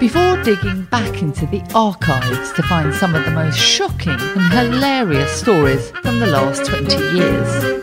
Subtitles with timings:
[0.00, 5.32] before digging back into the archives to find some of the most shocking and hilarious
[5.32, 7.80] stories from the last 20 years.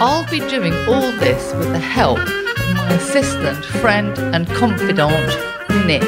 [0.00, 5.28] I'll be doing all this with the help of my assistant, friend, and confidant,
[5.86, 6.02] Nick.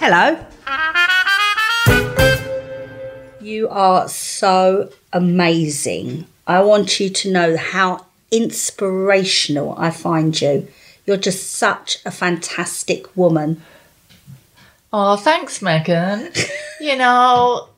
[0.00, 0.38] Hello.
[3.40, 6.26] You are so amazing.
[6.46, 10.68] I want you to know how inspirational I find you.
[11.04, 13.62] You're just such a fantastic woman.
[14.98, 16.34] Oh, thanks, Meghan.
[16.80, 17.68] you know,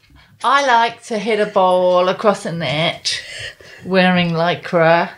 [0.44, 3.20] I like to hit a ball across a net
[3.84, 5.10] wearing lycra.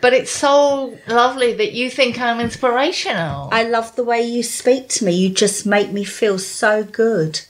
[0.00, 3.50] But it's so lovely that you think I'm inspirational.
[3.52, 5.12] I love the way you speak to me.
[5.12, 7.42] You just make me feel so good.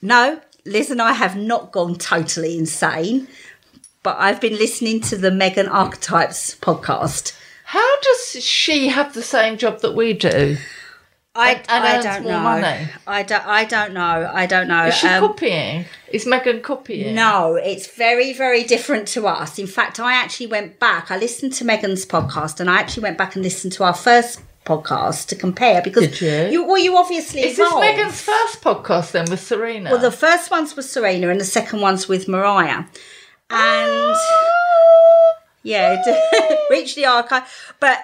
[0.00, 3.26] No, Liz and I have not gone totally insane,
[4.04, 7.36] but I've been listening to the Meghan Archetypes podcast.
[7.64, 10.58] How does she have the same job that we do?
[11.34, 12.40] I, and I don't know.
[12.40, 12.88] money.
[13.06, 13.46] I don't.
[13.46, 14.30] I don't know.
[14.32, 14.84] I don't know.
[14.86, 15.86] Is she Um, copying?
[16.12, 17.14] Is Meghan copying?
[17.14, 19.58] No, it's very, very different to us.
[19.58, 21.10] In fact, I actually went back.
[21.10, 24.40] I listened to Meghan's podcast, and I actually went back and listened to our first
[24.66, 26.64] podcast to compare because Did you?
[26.64, 27.86] well, you obviously Is this evolved.
[27.86, 29.90] Meghan's first podcast then with Serena?
[29.90, 32.84] Well, the first ones was Serena, and the second ones with Mariah,
[33.48, 34.16] and
[35.62, 36.02] yeah,
[36.70, 37.44] reach the archive.
[37.80, 37.98] But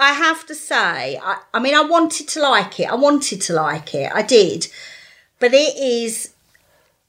[0.00, 2.90] I have to say, I, I mean, I wanted to like it.
[2.90, 4.10] I wanted to like it.
[4.12, 4.66] I did,
[5.38, 6.32] but it is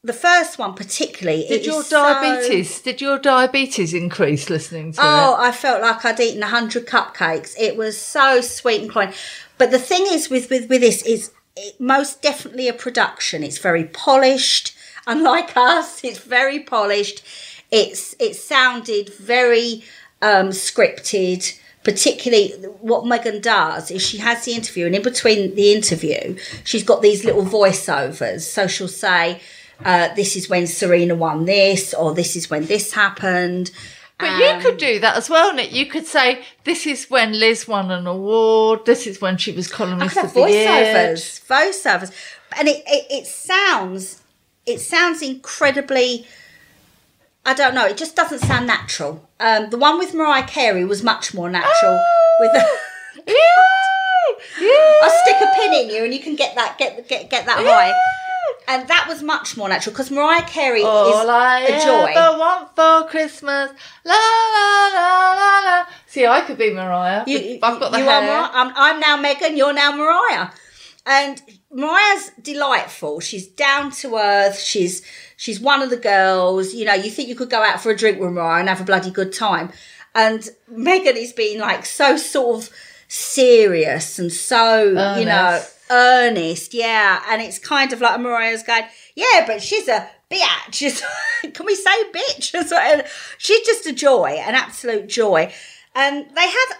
[0.04, 1.46] the first one particularly.
[1.48, 2.80] did your is so- diabetes?
[2.82, 5.08] Did your diabetes increase listening to Oh, it?
[5.08, 7.54] Oh, I felt like I'd eaten a hundred cupcakes.
[7.58, 9.14] It was so sweet and cloying.
[9.58, 13.42] But the thing is with with, with this is it, most definitely a production.
[13.42, 14.76] It's very polished.
[15.06, 17.24] Unlike us, it's very polished.
[17.70, 19.82] It's it sounded very
[20.20, 21.58] um, scripted.
[21.84, 22.50] Particularly,
[22.80, 27.02] what Meghan does is she has the interview, and in between the interview, she's got
[27.02, 28.42] these little voiceovers.
[28.42, 29.40] So she'll say,
[29.84, 33.72] uh, "This is when Serena won this," or "This is when this happened."
[34.18, 35.72] But you could do that as well, Nick.
[35.72, 38.86] You could say, "This is when Liz won an award.
[38.86, 42.12] This is when she was columnist of the year." voiceovers, voiceovers,
[42.56, 44.22] and it, it it sounds
[44.66, 46.26] it sounds incredibly.
[47.44, 47.86] I don't know.
[47.86, 49.28] It just doesn't sound natural.
[49.40, 52.00] Um, the one with Mariah Carey was much more natural.
[52.40, 52.64] With the,
[53.26, 53.34] Yay!
[54.60, 54.98] Yay!
[55.02, 57.58] I'll stick a pin in you, and you can get that get get get that
[57.58, 57.92] high.
[58.68, 61.90] And that was much more natural because Mariah Carey All is I a joy.
[61.90, 63.70] All ever want for Christmas,
[64.04, 65.86] la la la la la.
[66.06, 67.24] See, I could be Mariah.
[67.26, 68.22] You, I've got the you hair.
[68.22, 68.50] Are Mariah.
[68.52, 69.56] I'm, I'm now Meghan.
[69.56, 70.48] You're now Mariah.
[71.04, 73.20] And Mariah's delightful.
[73.20, 74.58] She's down to earth.
[74.58, 75.02] She's
[75.36, 76.74] she's one of the girls.
[76.74, 78.80] You know, you think you could go out for a drink with Mariah and have
[78.80, 79.72] a bloody good time.
[80.14, 82.70] And Meghan is being like so sort of
[83.08, 84.84] serious and so
[85.18, 85.76] you know Earnest.
[85.90, 86.74] earnest.
[86.74, 91.02] Yeah, and it's kind of like Mariah's going, yeah, but she's a bitch.
[91.54, 93.06] Can we say bitch?
[93.38, 95.52] She's just a joy, an absolute joy.
[95.94, 96.78] And they have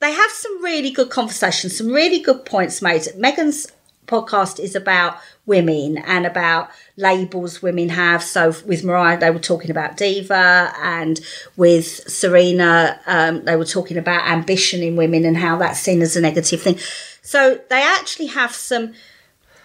[0.00, 3.02] they have some really good conversations, some really good points made.
[3.16, 3.70] Meghan's
[4.06, 8.22] podcast is about women and about labels women have.
[8.22, 11.20] So with Mariah, they were talking about diva, and
[11.56, 16.16] with Serena, um, they were talking about ambition in women and how that's seen as
[16.16, 16.78] a negative thing.
[17.22, 18.94] So they actually have some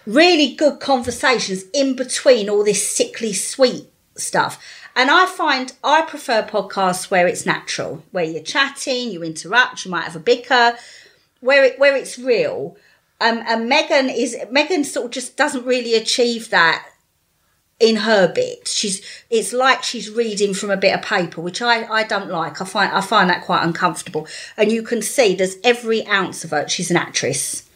[0.06, 3.86] really good conversations in between all this sickly sweet
[4.16, 4.62] stuff.
[4.96, 9.90] And I find I prefer podcasts where it's natural, where you're chatting, you interrupt, you
[9.90, 10.76] might have a bicker,
[11.40, 12.76] where it where it's real.
[13.20, 16.86] Um, and Meghan is Meghan sort of just doesn't really achieve that
[17.78, 18.66] in her bit.
[18.68, 22.62] She's it's like she's reading from a bit of paper, which I, I don't like.
[22.62, 24.26] I find I find that quite uncomfortable.
[24.56, 26.66] And you can see there's every ounce of her.
[26.68, 27.68] She's an actress.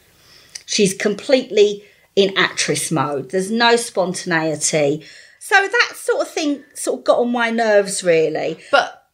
[0.65, 1.83] She's completely
[2.15, 3.29] in actress mode.
[3.29, 5.05] There's no spontaneity.
[5.51, 8.57] So that sort of thing sort of got on my nerves really.
[8.71, 9.09] But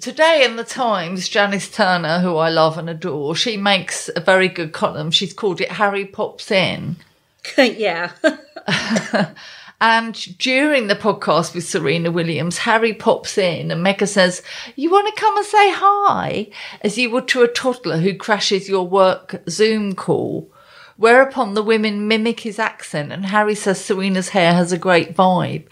[0.00, 4.46] today in the Times, Janice Turner, who I love and adore, she makes a very
[4.46, 5.10] good column.
[5.10, 6.94] She's called it Harry Pops In.
[7.58, 8.12] yeah.
[9.82, 14.42] And during the podcast with Serena Williams, Harry pops in and Meghan says,
[14.76, 16.48] You want to come and say hi?
[16.82, 20.50] As you would to a toddler who crashes your work Zoom call.
[21.00, 25.64] Whereupon the women mimic his accent and Harry says Serena's hair has a great vibe.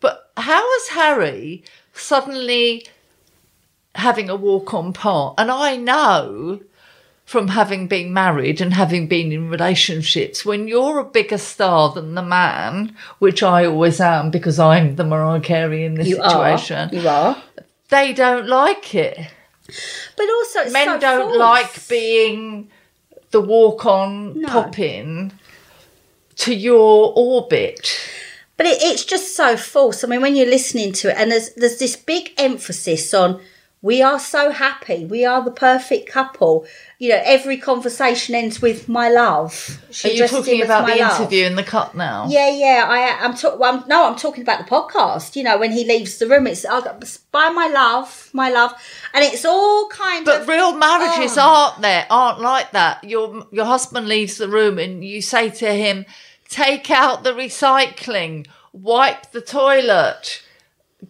[0.00, 2.86] But how has Harry suddenly
[3.96, 5.34] having a walk on part.
[5.38, 6.60] And I know
[7.24, 12.14] from having been married and having been in relationships, when you're a bigger star than
[12.14, 16.90] the man, which I always am because I'm the Mariah Carey in this You situation,
[16.90, 16.94] are.
[16.94, 17.42] You are.
[17.88, 19.18] they don't like it.
[20.16, 21.36] But also, Men so don't false.
[21.38, 22.70] like being
[23.36, 24.48] the walk on No.
[24.48, 25.32] pop in
[26.36, 27.80] to your orbit.
[28.56, 30.02] But it, it's just so false.
[30.02, 33.40] I mean, when you're listening to it, and there's there's this big emphasis on
[33.86, 36.66] we are so happy, we are the perfect couple.
[36.98, 39.52] You know, every conversation ends with "my love."
[39.90, 42.26] She Are you talking about the love." interview in the cut now?
[42.28, 42.84] Yeah, yeah.
[42.88, 43.60] I, I'm talking.
[43.60, 45.36] Well, no, I'm talking about the podcast.
[45.36, 46.80] You know, when he leaves the room, it's I
[47.38, 48.72] by my love, my love,
[49.14, 50.48] and it's all kind But of.
[50.48, 51.42] real marriages Oh.
[51.42, 53.04] aren't there, aren't like that.
[53.04, 56.06] Your your husband leaves the room and you say to him,
[56.48, 60.42] "Take out the recycling, wipe the toilet,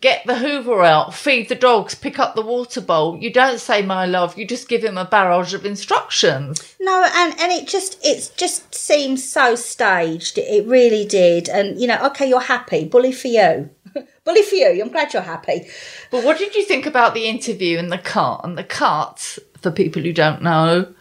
[0.00, 3.82] get the Hoover out, feed the dogs, pick up the water bowl." You don't say
[3.82, 6.76] "my love," you just give him a barrage of instructions.
[6.80, 10.38] No, and and it just it just seems so staged.
[10.38, 11.48] It, it really did.
[11.48, 12.84] And you know, okay, you're happy.
[12.84, 13.70] Bully for you.
[14.24, 14.82] Bully for you.
[14.82, 15.66] I'm glad you're happy.
[16.10, 18.40] But what did you think about the interview and the cut?
[18.44, 20.92] And the cut, for people who don't know,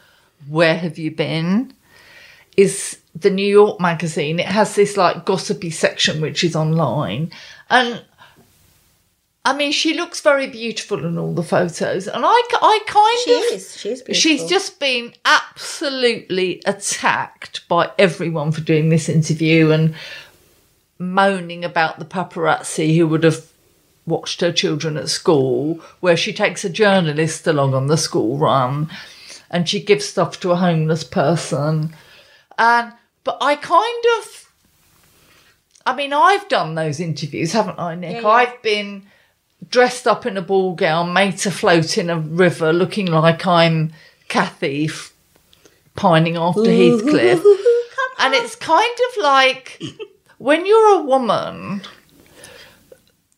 [0.47, 1.73] where have you been?
[2.55, 4.39] Is the New York magazine.
[4.39, 7.31] It has this like gossipy section which is online.
[7.69, 8.03] And
[9.45, 12.07] I mean, she looks very beautiful in all the photos.
[12.07, 13.59] And I, I kind She of.
[13.59, 13.77] is.
[13.77, 14.13] She is beautiful.
[14.15, 19.93] She's just been absolutely attacked by everyone for doing this interview and
[20.97, 23.45] moaning about the paparazzi who would have
[24.07, 28.89] watched her children at school, where she takes a journalist along on the school run
[29.51, 31.93] and she gives stuff to a homeless person.
[32.57, 32.93] And
[33.23, 34.51] but I kind of
[35.85, 38.15] I mean, I've done those interviews, haven't I, Nick?
[38.15, 38.27] Yeah, yeah.
[38.27, 39.03] I've been
[39.69, 43.93] dressed up in a ball gown, made to float in a river, looking like I'm
[44.27, 45.13] Kathy f-
[45.95, 47.43] pining after Heathcliff.
[48.17, 49.81] And it's kind of like
[50.37, 51.81] when you're a woman,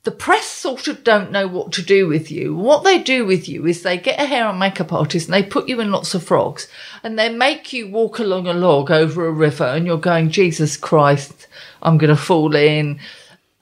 [0.03, 2.55] the press sort of don't know what to do with you.
[2.55, 5.43] What they do with you is they get a hair and makeup artist and they
[5.43, 6.67] put you in lots of frogs
[7.03, 10.77] and they make you walk along a log over a river and you're going, Jesus
[10.77, 11.47] Christ,
[11.81, 12.99] I'm going to fall in.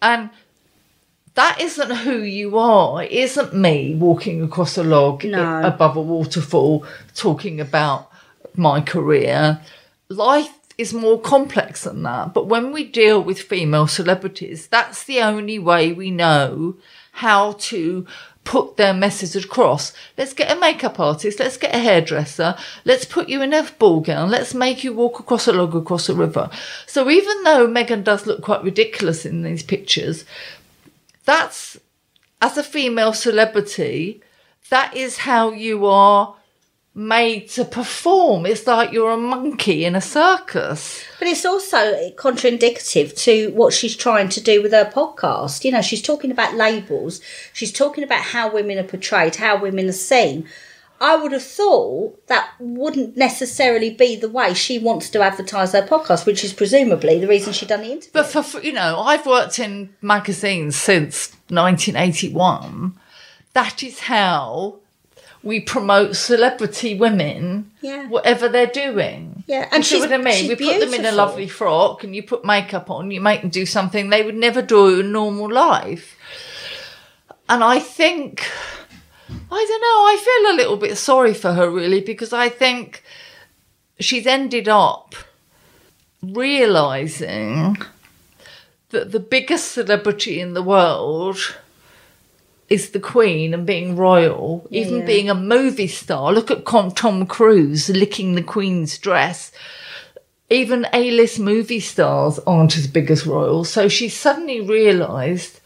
[0.02, 0.30] And
[1.36, 3.04] that isn't who you are.
[3.04, 5.62] It isn't me walking across a log No.
[5.64, 8.10] above a waterfall talking about
[8.56, 9.62] my career.
[10.10, 12.34] Life is more complex than that.
[12.34, 16.76] But when we deal with female celebrities, that's the only way we know
[17.12, 18.06] how to
[18.44, 19.92] put their message across.
[20.18, 22.56] Let's get a makeup artist, let's get a hairdresser,
[22.86, 26.08] let's put you in a ball gown, let's make you walk across a log across
[26.10, 26.50] a river.
[26.86, 30.26] So even though Meghan does look quite ridiculous in these pictures,
[31.26, 31.78] that's
[32.42, 34.22] as a female celebrity,
[34.70, 36.36] that is how you are
[36.96, 38.46] made to perform.
[38.46, 41.04] It's like you're a monkey in a circus.
[41.20, 45.66] But it's also contraindicative to what she's trying to do with her podcast.
[45.66, 47.20] You know, she's talking about labels,
[47.52, 50.48] she's talking about how women are portrayed, how women are seen.
[51.02, 55.82] I would have thought that wouldn't necessarily be the way she wants to advertise her
[55.82, 58.12] podcast, which is presumably the reason she done the interview.
[58.14, 62.94] But for- you know, I've worked in magazines since 1981.
[63.54, 64.76] That is how
[65.44, 68.08] we promote celebrity women, Yeah.
[68.08, 69.44] whatever they're doing.
[69.48, 70.48] Yeah, and you she's- what I mean.
[70.48, 73.12] We put them in a lovely frock, and you put makeup on.
[73.12, 76.16] You make them do something they would never do in normal life.
[77.48, 78.44] And I think,
[79.30, 80.06] I don't know.
[80.06, 83.04] I feel a little bit sorry for her, really, because I think
[84.00, 85.16] she's ended up
[86.22, 87.78] realizing
[88.90, 91.56] that the biggest celebrity in the world
[92.70, 95.06] is the Queen and being royal, even yeah.
[95.06, 96.34] being a movie star.
[96.34, 99.52] Look at Tom Cruise licking the Queen's dress.
[100.50, 103.70] Even A list movie stars aren't as big as royals.
[103.70, 105.60] So she suddenly realised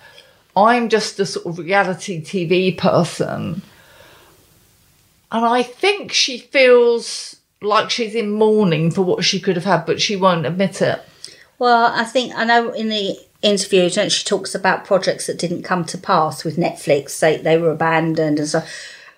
[0.66, 3.62] I'm just a sort of reality TV person.
[5.32, 9.86] And I think she feels like she's in mourning for what she could have had,
[9.86, 11.02] but she won't admit it.
[11.60, 15.64] Well, I think I know in the interviews, don't she talks about projects that didn't
[15.64, 17.20] come to pass with Netflix.
[17.20, 18.64] They they were abandoned and so.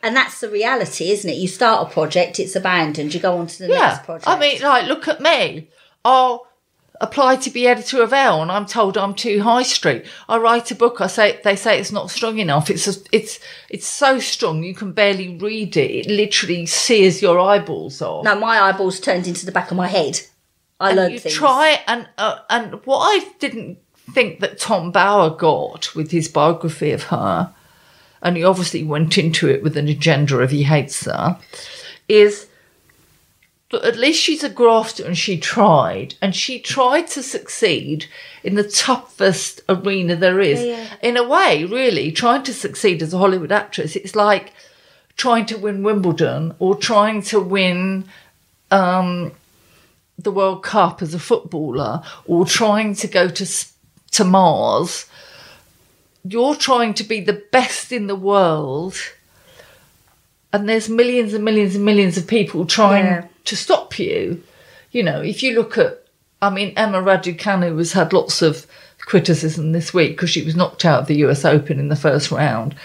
[0.03, 1.37] And that's the reality, isn't it?
[1.37, 3.13] You start a project, it's abandoned.
[3.13, 3.79] You go on to the Yeah.
[3.89, 4.27] next project.
[4.27, 5.67] I mean, like, look at me.
[6.03, 6.47] I'll
[7.01, 10.05] apply to be editor of Elle and I'm told I'm too high street.
[10.29, 12.69] I write a book, I say they say it's not strong enough.
[12.69, 13.39] It's a, it's
[13.69, 15.91] it's so strong you can barely read it.
[15.91, 18.23] It literally sears your eyeballs off.
[18.23, 20.21] no, my eyeballs turned into the back of my head.
[20.79, 21.35] I learned you things.
[21.35, 23.79] try and uh, and what I didn't
[24.11, 27.53] think that Tom Bower got with his biography of her,
[28.21, 31.39] and he obviously went into it with an agenda of he hates her,
[32.07, 32.47] is
[33.71, 38.05] but at least she's a grafter and she tried and she tried to succeed
[38.43, 40.87] in the toughest arena there is Yeah, yeah.
[41.01, 44.53] in a way really trying to succeed as a hollywood actress it's like
[45.17, 48.05] trying to win wimbledon or trying to win
[48.71, 49.31] um,
[50.17, 53.45] the world cup as a footballer or trying to go to
[54.11, 55.05] to mars
[56.23, 58.95] you're trying to be the best in the world
[60.53, 63.27] and there's millions and millions and millions of people trying Yeah.
[63.45, 64.43] To stop you.
[64.91, 66.03] You know, if you look at,
[66.41, 68.65] I mean, Emma Raducanu has had lots of
[68.99, 72.31] criticism this week because she was knocked out of the US Open in the first
[72.31, 72.75] round.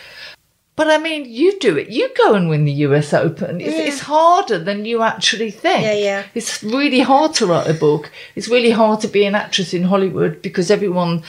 [0.76, 1.88] But I mean, you do it.
[1.88, 3.60] You go and win the US Open.
[3.60, 3.82] It's, Yeah.
[3.84, 5.82] it's harder than you actually think.
[5.82, 6.25] Yeah, yeah.
[6.34, 8.10] It's really hard to write a book.
[8.34, 11.22] It's really hard to be an actress in Hollywood because everyone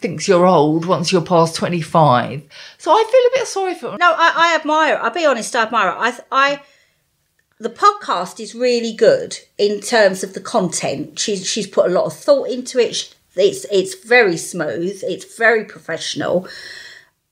[0.00, 2.42] thinks you're old once you're past 25.
[2.78, 3.98] So I feel a bit sorry for her.
[3.98, 4.98] No, I, I admire.
[5.00, 5.90] I'll be honest, I admire.
[5.90, 5.94] it.
[5.98, 6.60] I, I,
[7.58, 11.18] the podcast is really good in terms of the content.
[11.18, 13.14] She's she's put a lot of thought into it.
[13.34, 15.02] It's it's very smooth.
[15.02, 16.48] It's very professional.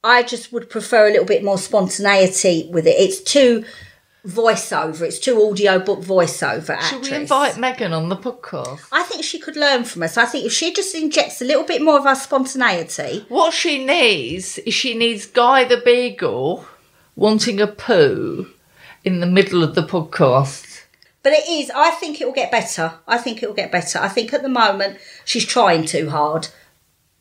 [0.03, 2.97] I just would prefer a little bit more spontaneity with it.
[2.99, 3.65] It's too
[4.27, 5.03] voiceover.
[5.03, 6.71] It's too audiobook voiceover.
[6.71, 6.89] Actress.
[6.91, 8.81] Should we invite Meghan on the podcast?
[8.93, 10.17] I think she could learn from us.
[10.17, 13.85] I think if she just injects a little bit more of our spontaneity, What she
[13.85, 16.67] needs is she needs Guy the Beagle
[17.17, 18.49] wanting a poo
[19.05, 20.83] in the middle of the podcast.
[21.23, 21.71] But it is.
[21.71, 22.95] I think it will get better.
[23.07, 23.99] I think it will get better.
[23.99, 26.49] I think at the moment she's trying too hard,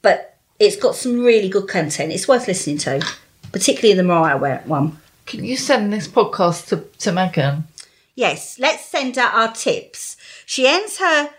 [0.02, 2.12] but it's got some really good content.
[2.12, 3.06] It's worth listening to,
[3.52, 4.98] particularly the Mariah one.
[5.26, 7.64] Can you send this podcast to, to Meghan?
[8.16, 10.18] Yes, let's send out our tips.
[10.46, 11.30] She ends her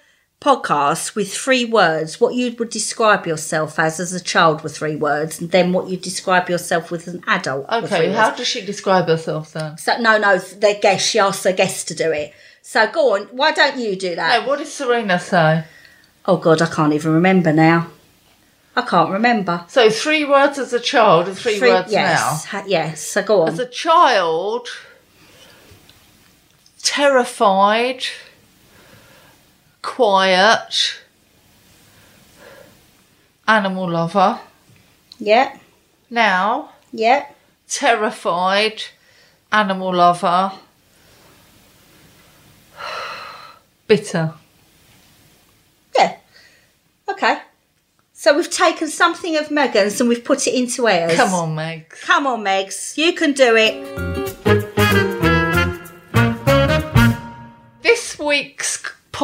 [0.45, 2.21] podcast with three words.
[2.21, 5.89] What you would describe yourself as as a child with three words, and then what
[5.89, 7.67] you describe yourself with as an adult.
[7.69, 8.19] three Okay, words.
[8.19, 9.79] how does she describe herself then?
[9.79, 11.09] So no, no, their guest.
[11.09, 12.33] She asked her guest to do it.
[12.61, 13.23] So go on.
[13.33, 14.43] Why don't you do that?
[14.43, 15.65] No, what did Serena say?
[16.27, 17.89] Oh God, I can't even remember now.
[18.77, 19.65] I can't remember.
[19.69, 22.65] So three words as a child and three, words yes, now.
[22.67, 23.01] yes.
[23.03, 23.49] So go on.
[23.49, 24.69] As a child,
[26.83, 28.05] terrified,
[29.85, 30.99] quiet,
[33.47, 34.41] animal lover.
[35.19, 35.57] yeah,
[36.11, 37.27] Now, yeah.
[37.69, 38.83] terrified,
[39.53, 40.53] animal lover,
[43.87, 44.33] bitter.
[45.97, 46.17] Yeah.
[47.09, 47.39] Okay.
[48.15, 51.15] So we've taken something of Meghan's and we've put it into ours.
[51.15, 51.91] Come on, Meg.
[51.91, 52.97] Come on, Megs.
[52.97, 54.14] You can do it.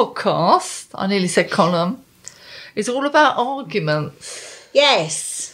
[0.01, 2.03] Podcast, I nearly said column,
[2.75, 4.67] is all about arguments.
[4.73, 5.49] Yes.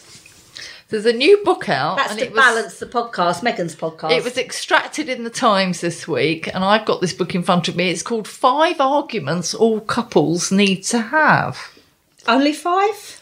[0.87, 1.97] There's a new book out.
[1.97, 4.11] That's and to it was, balance the podcast, Meghan's podcast.
[4.11, 7.67] It was extracted in the Times this week, and I've got this book in front
[7.67, 7.89] of me.
[7.89, 11.77] It's called Five Arguments All Couples Need to Have
[12.25, 13.21] Only five?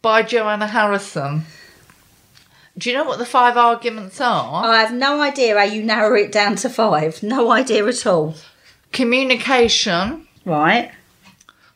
[0.00, 1.42] by Joanna Harrison.
[2.78, 4.64] Do you know what the five arguments are?
[4.64, 7.22] I have no idea how you narrow it down to five.
[7.22, 8.36] No idea at all.
[8.92, 10.25] Communication.
[10.46, 10.92] Right.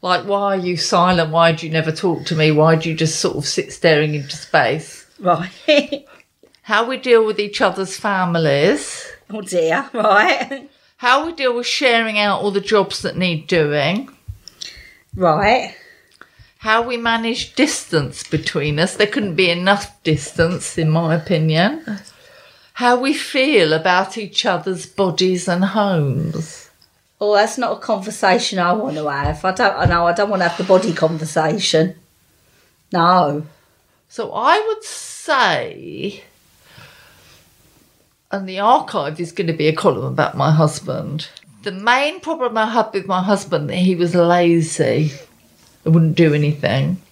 [0.00, 1.30] Like, why are you silent?
[1.30, 2.52] Why do you never talk to me?
[2.52, 5.06] Why do you just sort of sit staring into space?
[5.18, 5.50] Right.
[6.62, 9.06] How we deal with each other's families.
[9.28, 9.90] oh dear.
[9.92, 10.70] Right.
[10.98, 14.08] How we deal with sharing out all the jobs that need doing.
[15.16, 15.74] Right.
[16.58, 18.94] How we manage distance between us.
[18.96, 21.98] There couldn't be enough distance, in my opinion.
[22.74, 26.69] How we feel about each other's bodies and homes.
[27.20, 29.44] Oh, that's not a conversation I want to have.
[29.44, 29.76] I don't.
[29.76, 30.06] I know.
[30.06, 31.96] I don't want to have the body conversation.
[32.92, 33.46] No.
[34.08, 36.24] So I would say,
[38.32, 41.28] and the archive is going to be a column about my husband.
[41.62, 45.12] The main problem I had with my husband that he was lazy,
[45.84, 47.02] and wouldn't do anything,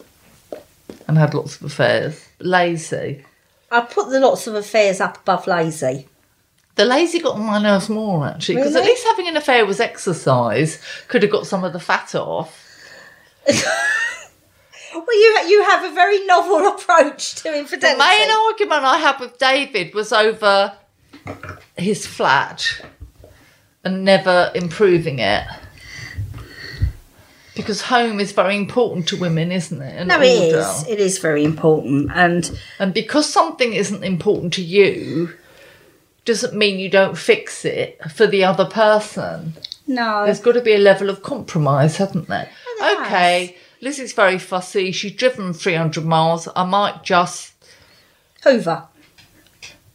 [1.07, 2.27] and had lots of affairs.
[2.39, 3.25] Lazy.
[3.71, 6.09] I put the lots of affairs up above lazy.
[6.79, 9.81] The lazy got on my nerves more actually, because at least having an affair was
[9.81, 10.81] exercise.
[11.09, 12.65] Could have got some of the fat off.
[14.95, 17.99] Well, you you have a very novel approach to The infidelity.
[17.99, 20.73] main argument I had with David was over
[21.77, 22.81] his flat
[23.85, 25.45] and never improving it.
[27.55, 29.95] Because home is very important to women, isn't it?
[29.99, 30.59] And no, it order.
[30.59, 30.89] is.
[30.89, 35.35] It is very important, and And because something isn't important to you,
[36.29, 39.55] doesn't mean you don't fix it for the other person.
[39.87, 42.49] no, There's got to be a level of compromise, hasn't there?
[42.67, 43.07] Oh, there has.
[43.07, 44.93] okay, Lizzie's very fussy.
[44.93, 46.47] She's driven 300 miles.
[46.55, 47.55] I might just
[48.45, 48.85] Hoover.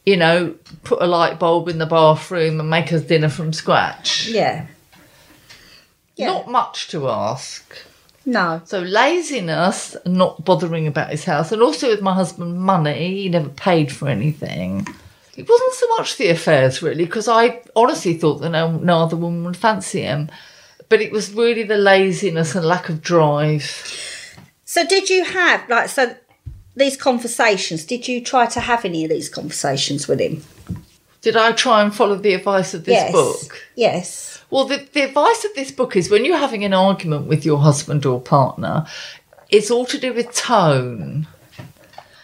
[0.06, 4.28] you know, put a light bulb in the bathroom and make us dinner from scratch.
[4.28, 4.66] Yeah.
[6.16, 6.28] Yeah.
[6.28, 7.76] Not much to ask.
[8.26, 8.62] No.
[8.66, 13.22] So laziness, and not bothering about his house, and also with my husband, money.
[13.24, 14.88] He never paid for anything.
[15.36, 19.16] It wasn't so much the affairs really, because I honestly thought that no, no other
[19.16, 20.30] woman would fancy him.
[20.90, 23.64] But it was really the laziness and lack of drive.
[24.66, 26.16] So did you have like so
[26.76, 27.86] these conversations?
[27.86, 30.44] Did you try to have any of these conversations with him?
[31.22, 33.12] Did I try and follow the advice of this yes.
[33.12, 33.66] book?
[33.76, 34.44] Yes.
[34.50, 37.60] Well, the, the advice of this book is when you're having an argument with your
[37.60, 38.86] husband or partner,
[39.50, 41.28] it's all to do with tone.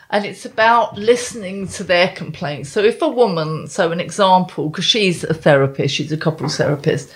[0.10, 2.70] And it's about listening to their complaints.
[2.70, 7.14] So, if a woman, so an example, because she's a therapist, she's a couples therapist,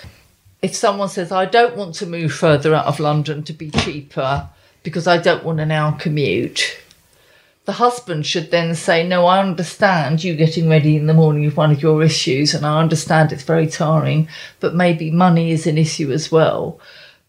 [0.62, 4.48] if someone says, I don't want to move further out of London to be cheaper
[4.84, 6.78] because I don't want an hour commute,
[7.66, 11.56] the husband should then say, No, I understand you getting ready in the morning is
[11.56, 14.28] one of your issues, and I understand it's very tiring,
[14.60, 16.80] but maybe money is an issue as well.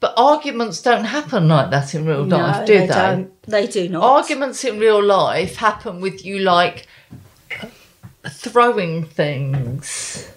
[0.05, 2.93] But arguments don't happen like that in real life, no, do they they?
[2.93, 3.43] don't.
[3.45, 4.03] They do not.
[4.03, 6.87] Arguments in real life happen with you like
[8.29, 10.29] throwing things.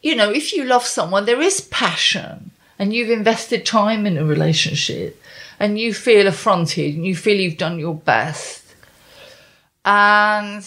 [0.00, 4.24] You know, if you love someone, there is passion and you've invested time in a
[4.24, 5.22] relationship
[5.58, 8.64] and you feel affronted and you feel you've done your best.
[9.84, 10.66] And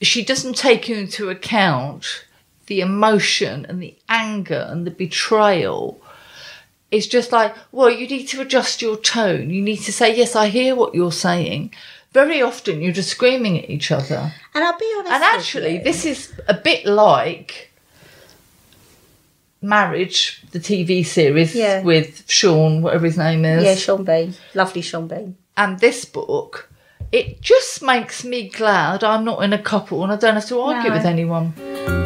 [0.00, 2.24] she doesn't take you into account
[2.72, 6.00] the emotion and the anger and the betrayal.
[6.90, 9.50] It's just like, well, you need to adjust your tone.
[9.50, 11.74] You need to say, yes, I hear what you're saying.
[12.12, 14.32] Very often you're just screaming at each other.
[14.54, 15.12] and I'll be honest.
[15.12, 17.70] And actually, this is a bit like
[19.60, 21.82] Marriage, the TV series Yeah.
[21.82, 23.62] with Sean, whatever his name is.
[23.64, 25.36] yeah, Sean Bean, lovely Sean Bean.
[25.58, 26.70] and this book,
[27.12, 30.60] it just makes me glad I'm not in a couple and I don't have to
[30.60, 30.96] argue No.
[30.96, 32.01] with anyone.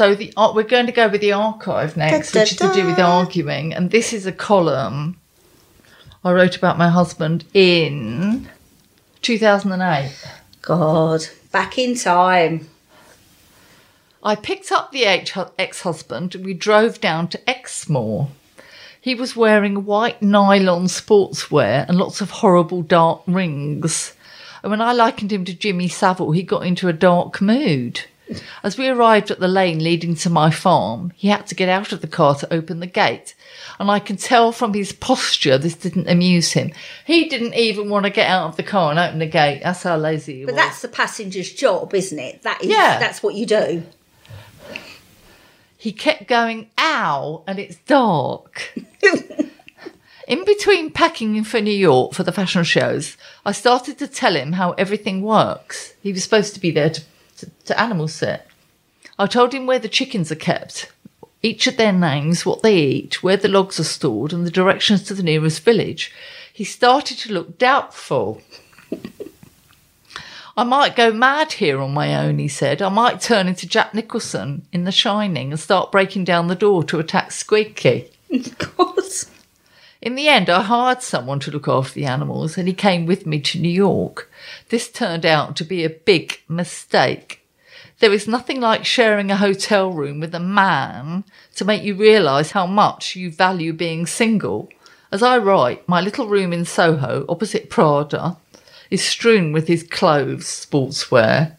[0.00, 2.58] So the uh, we're going to go with the archive next, Da, da, which is
[2.60, 5.18] to do with arguing, and this is a column
[6.24, 8.48] I wrote about my husband in
[9.20, 10.10] 2008.
[10.62, 12.70] God, back in time.
[14.22, 18.28] I picked up the ex husband and we drove down to Exmoor.
[18.98, 24.14] He was wearing white nylon sportswear and lots of horrible dark rings.
[24.62, 28.06] And when I likened him to Jimmy Savile, he got into a dark mood.
[28.62, 31.92] As we arrived at the lane leading to my farm, he had to get out
[31.92, 33.34] of the car to open the gate.
[33.78, 36.70] And I can tell from his posture this didn't amuse him.
[37.04, 39.62] He didn't even want to get out of the car and open the gate.
[39.62, 40.60] That's how lazy he But was.
[40.60, 42.42] But that's the passenger's job, isn't it?
[42.42, 42.68] That is.
[42.68, 42.98] Yeah.
[42.98, 43.82] That's what you do.
[45.76, 48.74] he kept going, ow, and it's dark.
[50.28, 54.52] In between packing for New York for the fashion shows, I started to tell him
[54.52, 55.94] how everything works.
[56.02, 57.02] He was supposed to be there to,
[57.40, 58.46] to, to animal sit.
[59.18, 60.90] I told him where the chickens are kept,
[61.42, 65.02] each of their names, what they eat, where the logs are stored, and the directions
[65.04, 66.12] to the nearest village.
[66.52, 68.42] He started to look doubtful.
[70.56, 72.82] I might go mad here on my own, he said.
[72.82, 76.84] I might turn into Jack Nicholson in The Shining and start breaking down the door
[76.84, 78.10] to attack Squeaky.
[78.76, 79.00] God.
[80.02, 83.26] In the end, I hired someone to look after the animals and he came with
[83.26, 84.30] me to New York.
[84.70, 87.42] This turned out to be a big mistake.
[87.98, 91.24] There is nothing like sharing a hotel room with a man
[91.56, 94.70] to make you realise how much you value being single.
[95.12, 98.38] As I write, my little room in Soho, opposite Prada,
[98.90, 101.56] is strewn with his clothes, sportswear.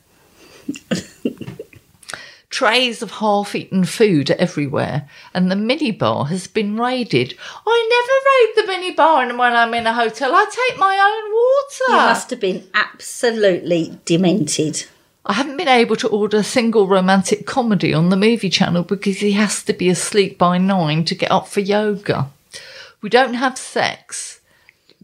[2.52, 7.34] Trays of half eaten food are everywhere, and the minibar has been raided.
[7.66, 10.36] I never raid the minibar and when I'm in a hotel.
[10.36, 11.94] I take my own water.
[11.94, 14.84] You must have been absolutely demented.
[15.26, 19.20] I haven't been able to order a single romantic comedy on the movie channel because
[19.20, 22.32] he has to be asleep by nine to get up for yoga.
[23.02, 24.42] We don't have sex.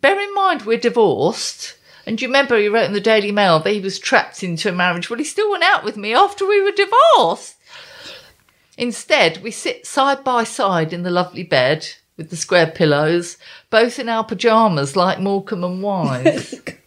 [0.02, 1.77] Bear in mind we're divorced.
[2.08, 4.70] And do you remember he wrote in the Daily Mail that he was trapped into
[4.70, 5.10] a marriage?
[5.10, 7.56] Well, he still went out with me after we were divorced.
[8.78, 13.38] Instead, we sit side by side in the lovely bed with the square pillows,
[13.70, 16.56] both in our pyjamas like Morecambe and Wise.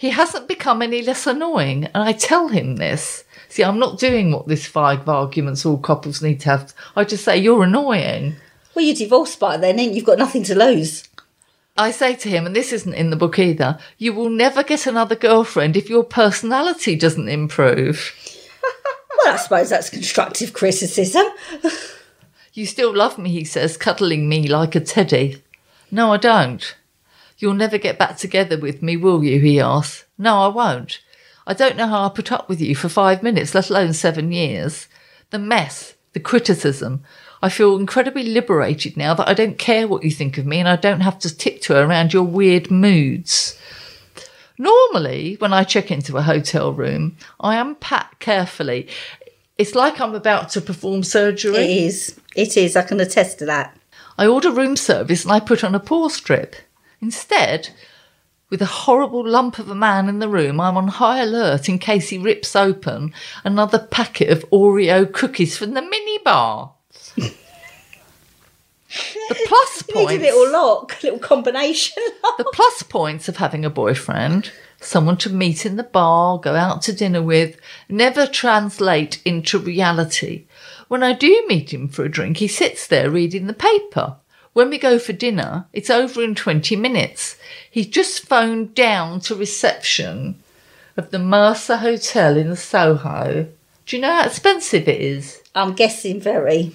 [0.00, 3.22] He hasn't become any less annoying, and I tell him this.
[3.50, 6.72] See, I'm not doing what this five arguments all couples need to have.
[6.96, 8.36] I just say, You're annoying.
[8.74, 11.06] Well, you're divorced by then, and you've got nothing to lose.
[11.76, 14.86] I say to him, and this isn't in the book either, you will never get
[14.86, 18.12] another girlfriend if your personality doesn't improve.
[19.22, 21.26] Well, I suppose that's constructive criticism.
[22.52, 25.42] You still love me, he says, cuddling me like a teddy.
[25.90, 26.76] No, I don't.
[27.38, 29.40] You'll never get back together with me, will you?
[29.40, 30.04] He asks.
[30.18, 31.00] No, I won't.
[31.46, 34.32] I don't know how I put up with you for five minutes, let alone seven
[34.32, 34.88] years.
[35.30, 37.04] The mess, the criticism.
[37.42, 40.68] I feel incredibly liberated now that I don't care what you think of me and
[40.68, 43.58] I don't have to tiptoe around your weird moods.
[44.58, 48.88] Normally, when I check into a hotel room, I unpack carefully.
[49.56, 51.56] It's like I'm about to perform surgery.
[51.56, 52.20] It is.
[52.36, 52.76] It is.
[52.76, 53.74] I can attest to that.
[54.18, 56.56] I order room service and I put on a pause strip.
[57.00, 57.70] Instead,
[58.50, 61.78] with a horrible lump of a man in the room, I'm on high alert in
[61.78, 66.72] case he rips open another packet of Oreo cookies from the minibar.
[67.16, 67.34] The
[69.46, 70.22] plus You need a points.
[70.22, 72.02] little lock, little combination.
[72.38, 76.82] The plus points of having a boyfriend, someone to meet in the bar, go out
[76.82, 80.44] to dinner with, never translate into reality.
[80.88, 84.16] When I do meet him for a drink, he sits there reading the paper.
[84.52, 87.36] When we go for dinner, it's over in 20 minutes.
[87.70, 90.42] He's just phoned down to reception
[90.96, 93.46] of the Mercer Hotel in Soho.
[93.86, 95.40] Do you know how expensive it is?
[95.54, 96.72] I'm guessing very.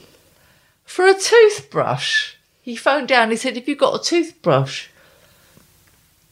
[0.86, 2.36] For a toothbrush.
[2.62, 4.88] He phoned down, he said, Have you got a toothbrush?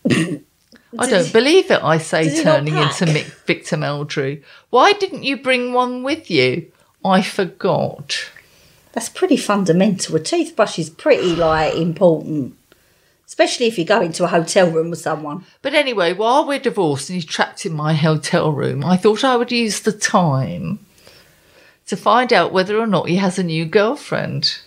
[0.09, 3.05] I don't believe it, I say, Does he not turning into
[3.45, 4.43] Victor Meldrew.
[4.69, 6.71] Why didn't you bring one with you?
[7.03, 8.31] I forgot.
[8.93, 10.15] That's pretty fundamental.
[10.15, 12.55] A toothbrush is pretty like important,
[13.27, 15.45] especially if you go into a hotel room with someone.
[15.63, 19.35] But anyway, while we're divorced and he's trapped in my hotel room, I thought I
[19.35, 20.79] would use the time
[21.87, 24.59] to find out whether or not he has a new girlfriend.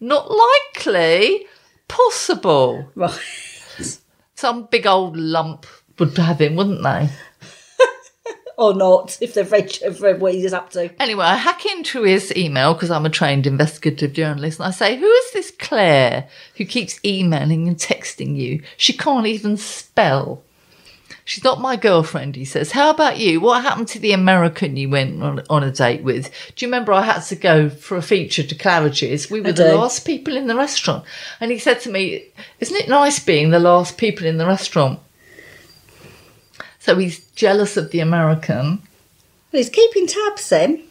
[0.00, 1.46] Not likely,
[1.88, 2.90] possible.
[2.94, 3.18] Right.
[4.34, 5.66] Some big old lump
[5.98, 7.10] would have him, wouldn't they?
[8.58, 10.90] or not, if they've read, have read what he's up to.
[11.00, 14.96] Anyway, I hack into his email because I'm a trained investigative journalist and I say,
[14.96, 18.62] Who is this Claire who keeps emailing and texting you?
[18.76, 20.42] She can't even spell.
[21.24, 22.72] She's not my girlfriend, he says.
[22.72, 23.40] How about you?
[23.40, 26.30] What happened to the American you went on, on a date with?
[26.56, 29.30] Do you remember I had to go for a feature to Claridge's?
[29.30, 31.04] We were the last people in the restaurant.
[31.38, 32.24] And he said to me,
[32.58, 34.98] Isn't it nice being the last people in the restaurant?
[36.80, 38.82] So he's jealous of the American.
[39.52, 40.82] Well, he's keeping tabs then.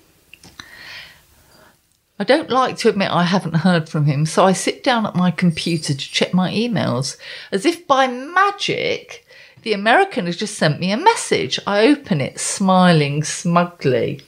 [2.18, 5.16] I don't like to admit I haven't heard from him, so I sit down at
[5.16, 7.18] my computer to check my emails.
[7.52, 9.26] As if by magic,
[9.64, 11.60] the American has just sent me a message.
[11.68, 14.22] I open it, smiling smugly.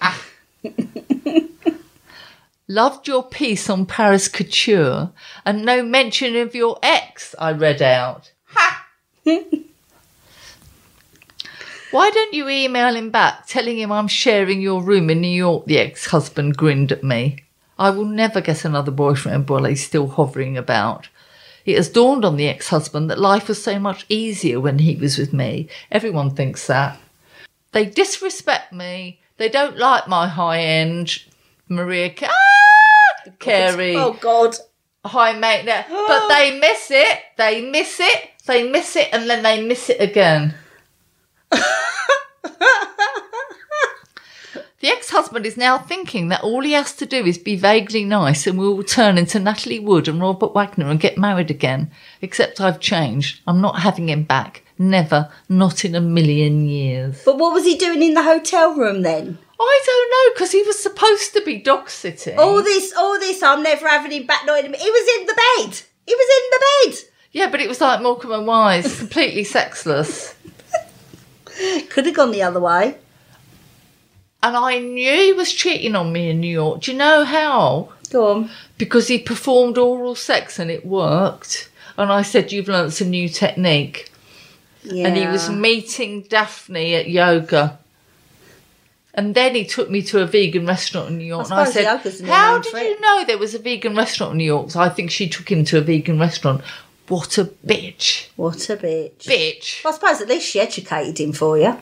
[0.00, 0.24] Ah.
[2.68, 5.10] Loved your piece on Paris Couture
[5.44, 8.32] and no mention of your ex, I read out.
[8.54, 8.86] Ha!
[11.90, 15.66] Why don't you email him back telling him I'm sharing your room in New York?
[15.66, 17.42] The ex husband grinned at me.
[17.76, 21.08] I will never get another boyfriend while he's still hovering about.
[21.64, 24.96] It has dawned on the ex husband that life was so much easier when he
[24.96, 25.68] was with me.
[25.90, 26.98] Everyone thinks that.
[27.72, 29.20] They disrespect me.
[29.36, 31.22] They don't like my high end
[31.68, 33.30] Maria ah!
[33.38, 34.56] Carey Oh God.
[35.04, 37.18] high maintenance, but they miss it.
[37.36, 38.30] They miss it.
[38.46, 40.54] They miss it, and then they miss it again.
[44.80, 48.46] the ex-husband is now thinking that all he has to do is be vaguely nice,
[48.46, 51.90] and we will turn into Natalie Wood and Robert Wagner and get married again.
[52.22, 53.40] Except I've changed.
[53.46, 54.62] I'm not having him back.
[54.78, 55.30] Never.
[55.50, 57.22] Not in a million years.
[57.26, 59.38] But what was he doing in the hotel room then?
[59.60, 62.38] I don't know because he was supposed to be dog sitting.
[62.38, 63.42] All this, all this.
[63.42, 64.46] I'm never having him back.
[64.46, 64.72] Not in.
[64.72, 65.82] He was in the bed.
[66.06, 66.64] He was in the
[66.96, 66.98] bed.
[67.32, 70.34] Yeah, but it was like Morecambe and Wise, completely sexless.
[71.90, 72.96] Could have gone the other way.
[74.42, 76.82] And I knew he was cheating on me in New York.
[76.82, 77.90] Do you know how?
[78.10, 78.50] Go on.
[78.78, 81.70] Because he performed oral sex and it worked.
[81.98, 84.10] And I said, You've learnt some new technique.
[84.82, 85.08] Yeah.
[85.08, 87.78] And he was meeting Daphne at yoga.
[89.12, 91.50] And then he took me to a vegan restaurant in New York.
[91.50, 94.44] and I said, How did threat." you know there was a vegan restaurant in New
[94.44, 94.70] York?
[94.70, 96.62] So I think she took him to a vegan restaurant.
[97.08, 98.28] What a bitch.
[98.36, 99.24] What a bitch.
[99.24, 99.84] Bitch.
[99.84, 101.76] I suppose at least she educated him for you.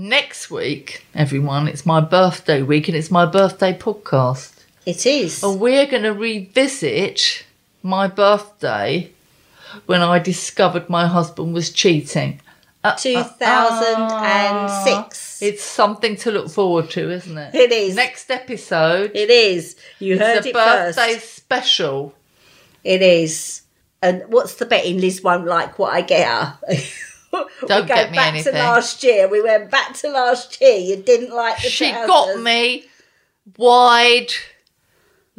[0.00, 4.52] Next week, everyone, it's my birthday week and it's my birthday podcast.
[4.86, 5.42] It is.
[5.42, 7.44] And we're going to revisit
[7.82, 9.10] my birthday
[9.86, 12.40] when I discovered my husband was cheating.
[12.84, 15.42] Uh, uh, 2006.
[15.42, 17.56] uh, it's something to look forward to, isn't it?
[17.56, 17.96] It is.
[17.96, 19.10] Next episode.
[19.16, 19.74] It is.
[19.98, 21.34] You heard it's a it birthday first.
[21.34, 22.14] special.
[22.84, 23.62] It is.
[24.00, 25.00] And what's the betting?
[25.00, 26.56] Liz won't like what I get her.
[27.32, 28.52] Don't we go get me back anything.
[28.54, 29.28] to last year.
[29.28, 30.78] We went back to last year.
[30.78, 32.06] You didn't like the She trousers.
[32.06, 32.84] got me
[33.56, 34.32] wide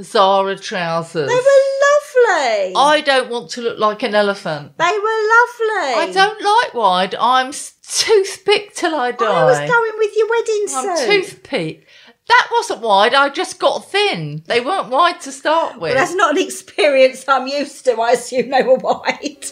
[0.02, 1.28] Zara trousers.
[1.28, 2.74] They were lovely.
[2.76, 4.78] I don't want to look like an elephant.
[4.78, 5.94] they were lovely.
[5.96, 7.16] I don't like wide.
[7.20, 9.26] I'm toothpick till I die.
[9.26, 11.08] I was going with your wedding I'm suit.
[11.08, 11.88] toothpick.
[12.28, 13.16] That wasn't wide.
[13.16, 14.44] I just got thin.
[14.46, 15.96] They weren't wide to start with.
[15.96, 18.00] That's not an experience I'm used to.
[18.00, 19.52] I assume they were white.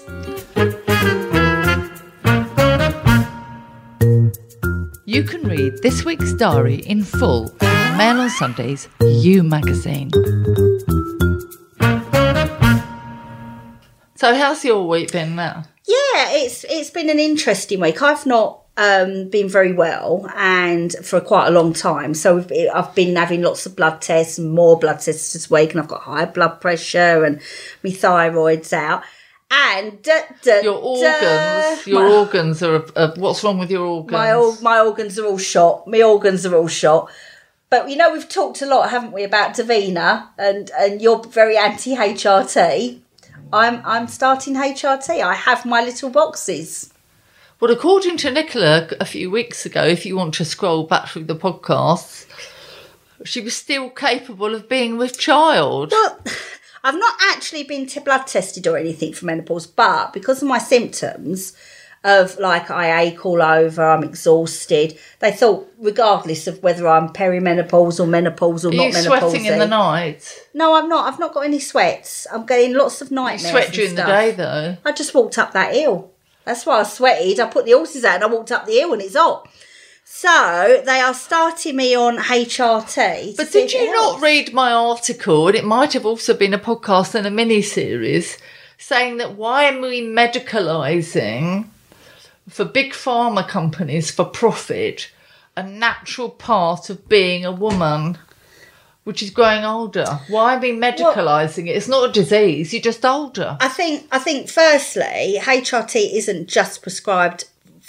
[5.10, 10.12] You can read this week's diary in full in Mail on Sunday's You magazine.
[14.16, 15.64] So, how's your week been now?
[15.86, 18.02] Yeah, it's it's been an interesting week.
[18.02, 22.14] I've not um, been very well, and for quite a long time.
[22.14, 25.80] So I've been having lots of blood tests and more blood tests this week, and
[25.80, 27.40] I've got high blood pressure and
[27.82, 29.04] my thyroid's out.
[29.50, 32.86] And da, da, Your da, organs, your my, organs are.
[32.96, 34.12] Uh, what's wrong with your organs?
[34.12, 35.88] my my organs are all shot.
[35.88, 37.10] My organs are all shot.
[37.70, 41.58] But you know, we've talked a lot, haven't we, about Davina, and and you're very
[41.58, 43.00] anti HRT.
[43.54, 45.22] I'm I'm starting HRT.
[45.22, 46.94] I have my little boxes.
[47.60, 51.24] Well, according to Nicola a few weeks ago, if you want to scroll back through
[51.24, 52.28] the podcasts,
[53.26, 55.92] she was still capable of being with child.
[55.92, 56.20] Well,
[56.88, 60.58] I've not actually been to blood tested or anything for menopause, but because of my
[60.58, 61.54] symptoms
[62.04, 68.00] of like I ache all over, I'm exhausted, they thought, regardless of whether I'm perimenopause
[68.00, 69.32] or menopause or Are not you menopause.
[69.32, 70.48] sweating in the night?
[70.54, 71.12] No, I'm not.
[71.12, 72.26] I've not got any sweats.
[72.32, 73.50] I'm getting lots of You nightmares.
[73.52, 74.78] sweat and during the day, though.
[74.86, 76.12] I just walked up that hill.
[76.46, 77.42] That's why I sweated.
[77.42, 79.50] I put the horses out and I walked up the hill and it's hot.
[80.10, 83.36] So they are starting me on HRT.
[83.38, 84.24] But did you not helps.
[84.24, 85.48] read my article?
[85.48, 88.38] And it might have also been a podcast and a mini series
[88.80, 91.68] saying that why are we medicalising
[92.50, 95.12] for big pharma companies for profit
[95.56, 98.18] a natural part of being a woman?
[99.04, 100.06] Which is growing older.
[100.30, 101.76] Why are we medicalising it?
[101.76, 102.74] It's not a disease.
[102.74, 103.58] You're just older.
[103.60, 107.46] I think I think firstly, HRT isn't just prescribed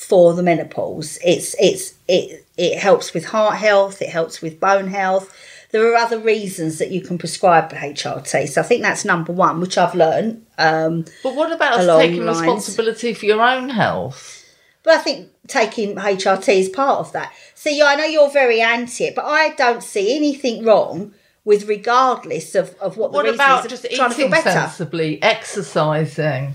[0.09, 1.19] for the menopause.
[1.25, 5.35] It's it's it it helps with heart health, it helps with bone health.
[5.71, 8.49] There are other reasons that you can prescribe HRT.
[8.49, 10.47] So I think that's number one, which I've learned.
[10.57, 12.39] Um, But what about taking lines.
[12.41, 14.37] responsibility for your own health?
[14.85, 17.31] but I think taking HRT is part of that.
[17.55, 21.13] See, I know you're very anti it, but I don't see anything wrong
[21.45, 24.31] with regardless of, of what the What reason about is just trying to feel eating
[24.43, 24.51] better.
[24.51, 26.55] sensibly, exercising?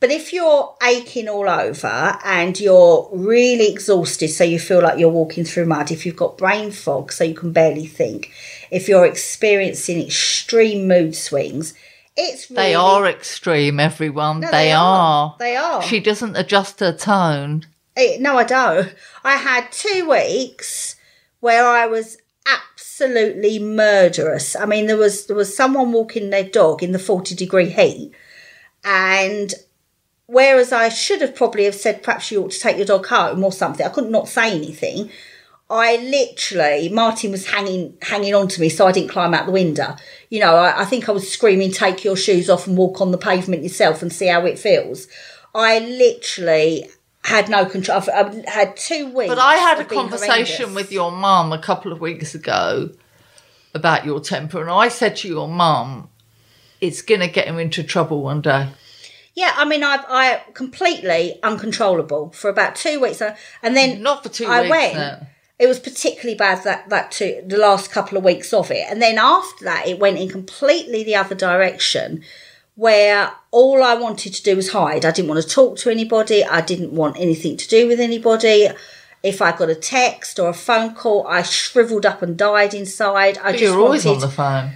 [0.00, 5.10] But if you're aching all over and you're really exhausted, so you feel like you're
[5.10, 8.32] walking through mud, if you've got brain fog, so you can barely think,
[8.70, 11.74] if you're experiencing extreme mood swings,
[12.16, 14.40] it's really, They are extreme, everyone.
[14.40, 15.36] No, they, are.
[15.38, 15.82] They are.
[15.82, 17.66] She doesn't adjust her tone.
[17.94, 18.94] Eh, no, I don't.
[19.22, 20.96] I had two weeks
[21.40, 24.56] where I was absolutely murderous.
[24.56, 28.12] I mean, there was there was someone walking their dog in the forty degree heat,
[28.84, 29.52] and
[30.30, 33.42] whereas I should have probably have said perhaps you ought to take your dog home
[33.42, 35.10] or something, I couldn't not say anything.
[35.68, 39.52] I literally Martin was hanging hanging on to me, so I didn't climb out the
[39.52, 39.96] window.
[40.28, 43.12] You know, I, I think I was screaming, "Take your shoes off and walk on
[43.12, 45.06] the pavement yourself and see how it feels."
[45.54, 46.88] I literally
[47.24, 47.98] had no control.
[47.98, 49.28] I've, I've had two weeks.
[49.28, 50.74] But I had a conversation horrendous.
[50.74, 52.90] with your mum a couple of weeks ago
[53.74, 56.08] about your temper, and I said to your mum,
[56.80, 58.68] it's going to get him into trouble one day.
[59.40, 64.22] Yeah, I mean, I've I completely uncontrollable for about two weeks, uh, and then Not
[64.22, 64.94] for two I weeks went.
[64.96, 65.26] now.
[65.58, 69.00] It was particularly bad that that two the last couple of weeks of it, and
[69.00, 72.22] then after that, it went in completely the other direction,
[72.76, 75.06] where all I wanted to do was hide.
[75.06, 76.44] I didn't want to talk to anybody.
[76.44, 78.68] I didn't want anything to do with anybody.
[79.22, 83.38] If I got a text or a phone call, I shriveled up and died inside.
[83.38, 84.70] I But just you're always wanted on the phone.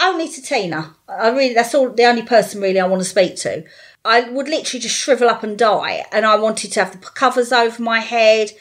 [0.00, 0.94] Only to Tina.
[1.08, 3.64] I really that's all the only person really I want to speak to.
[4.04, 7.52] I would literally just shrivel up and die, and I wanted to have the covers
[7.52, 8.52] over my head.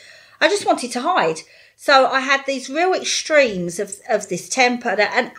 [0.41, 1.41] I just wanted to hide.
[1.77, 5.31] So I had these real extremes of, of this temper, that- and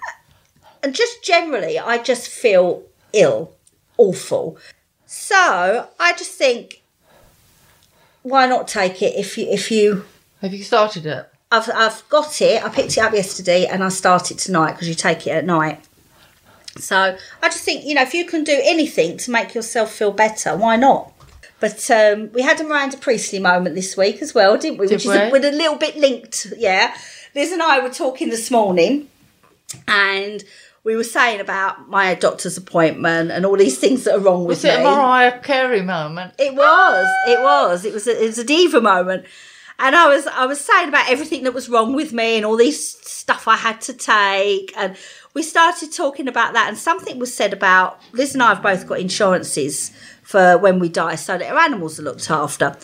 [0.83, 3.55] and just generally, I just feel ill,
[3.99, 4.57] awful.
[5.05, 6.83] So I just think,
[8.23, 10.05] why not take it if you if you
[10.41, 11.29] Have you started it?
[11.53, 12.65] I've I've got it.
[12.65, 15.45] I picked it up yesterday and I start it tonight because you take it at
[15.45, 15.85] night.
[16.81, 20.13] So I just think you know if you can do anything to make yourself feel
[20.13, 21.13] better, why not?
[21.61, 24.87] But um, we had a Miranda Priestly moment this week as well, didn't we?
[24.87, 26.55] Did Which is a, with a little bit linked.
[26.57, 26.97] Yeah,
[27.35, 29.09] Liz and I were talking this morning,
[29.87, 30.43] and
[30.83, 34.59] we were saying about my doctor's appointment and all these things that are wrong with
[34.59, 34.85] Was it a me.
[34.85, 36.33] Mariah Carey moment?
[36.39, 37.07] It was.
[37.29, 37.85] It was.
[37.85, 38.07] It was.
[38.07, 39.27] A, it was a diva moment,
[39.79, 40.27] and I was.
[40.27, 43.57] I was saying about everything that was wrong with me and all these stuff I
[43.57, 44.97] had to take, and
[45.35, 48.87] we started talking about that, and something was said about Liz and I have both
[48.87, 52.77] got insurances for when we die, so that our animals are looked after.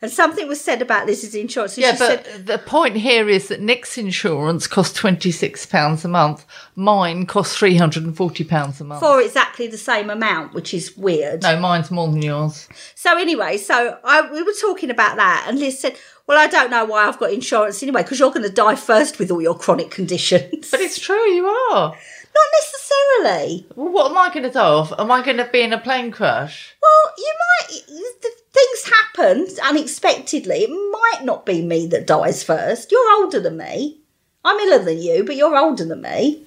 [0.00, 1.76] And something was said about Liz's insurance.
[1.76, 6.44] and Yeah, but said, the point here is that Nick's insurance costs £26 a month.
[6.74, 9.00] Mine costs £340 a month.
[9.00, 11.42] for exactly the same amount, which is weird.
[11.42, 12.68] no, mine's more than yours.
[12.96, 15.96] So anyway, so I, we were talking about that, and Liz said,
[16.32, 19.18] "Well, I don't know why I've got insurance anyway, because you're going to die first
[19.18, 21.90] with all your chronic conditions." But it's true, you are.
[22.34, 23.66] not necessarily.
[23.76, 24.94] Well, what am I going to die of?
[24.98, 26.74] Am I going to be in a plane crash?
[26.80, 27.86] Well, you might.
[28.22, 30.64] The things happen unexpectedly.
[30.64, 32.90] It might not be me that dies first.
[32.90, 33.98] You're older than me.
[34.42, 36.44] I'm iller than you, but you're older than me.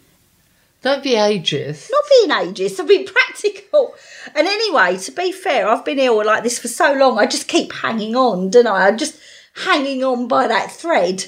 [0.82, 1.90] Don't be ageist.
[1.92, 3.96] Not being ageist, I'm being practical.
[4.36, 7.18] And anyway, to be fair, I've been ill like this for so long.
[7.18, 8.88] I just keep hanging on, don't I?
[8.88, 9.20] I'm just
[9.56, 11.26] hanging on by that thread.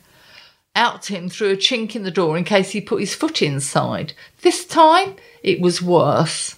[0.74, 4.14] Out him through a chink in the door in case he put his foot inside.
[4.40, 6.56] This time, it was worse.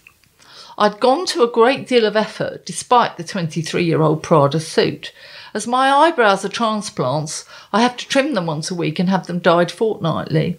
[0.78, 5.12] I'd gone to a great deal of effort despite the 23 year old Prada suit.
[5.52, 9.26] As my eyebrows are transplants, I have to trim them once a week and have
[9.26, 10.58] them dyed fortnightly.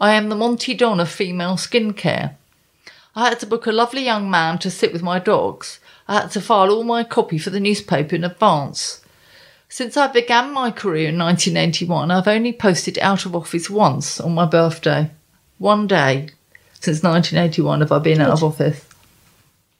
[0.00, 2.34] I am the Monty Don of female skincare.
[3.14, 5.80] I had to book a lovely young man to sit with my dogs.
[6.08, 9.01] I had to file all my copy for the newspaper in advance.
[9.72, 14.34] Since I began my career in 1981, I've only posted out of office once on
[14.34, 15.10] my birthday.
[15.56, 16.28] One day
[16.74, 18.86] since 1981 have I been out of office.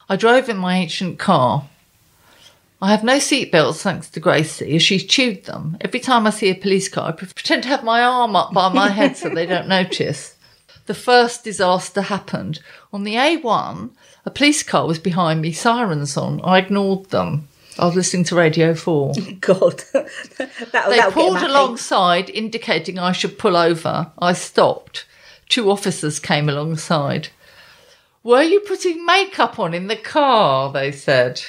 [0.09, 1.69] I drove in my ancient car.
[2.81, 5.77] I have no seatbelts thanks to Gracie, as she's chewed them.
[5.81, 8.73] Every time I see a police car, I pretend to have my arm up by
[8.73, 10.35] my head so they don't notice.
[10.87, 12.61] The first disaster happened.
[12.91, 13.91] On the A1,
[14.25, 16.41] a police car was behind me, sirens on.
[16.43, 17.47] I ignored them.
[17.79, 19.13] I was listening to Radio 4.
[19.39, 20.07] God, that,
[20.37, 24.11] They that'll pulled alongside, indicating I should pull over.
[24.19, 25.05] I stopped.
[25.49, 27.29] Two officers came alongside.
[28.23, 30.71] Were you putting makeup on in the car?
[30.71, 31.41] They said.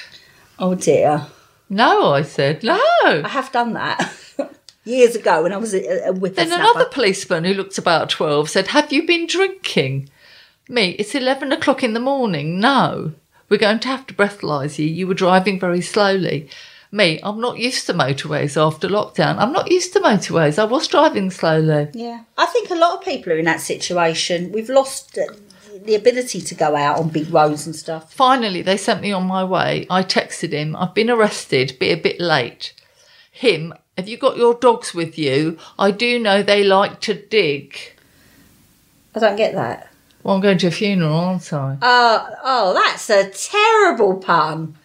[0.59, 1.27] Oh dear,
[1.69, 2.79] No, I said, no.
[3.03, 4.13] I have done that
[4.83, 8.49] years ago when I was a, a with Then another policeman who looked about 12
[8.49, 10.09] said, Have you been drinking?
[10.67, 12.59] Me, it's 11 o'clock in the morning.
[12.59, 13.13] No.
[13.49, 14.85] We're going to have to breathalyse you.
[14.85, 16.49] You were driving very slowly.
[16.91, 19.37] Me, I'm not used to motorways after lockdown.
[19.37, 20.57] I'm not used to motorways.
[20.57, 21.89] I was driving slowly.
[21.93, 24.51] Yeah, I think a lot of people are in that situation.
[24.51, 25.17] We've lost
[25.83, 28.13] the ability to go out on big roads and stuff.
[28.13, 29.85] Finally, they sent me on my way.
[29.89, 32.73] I texted him, I've been arrested, be a bit late.
[33.29, 35.57] Him, have you got your dogs with you?
[35.77, 37.77] I do know they like to dig.
[39.13, 39.91] I don't get that.
[40.25, 41.77] Well, I'm going to a funeral, aren't I?
[41.79, 44.75] Uh, oh, that's a terrible pun.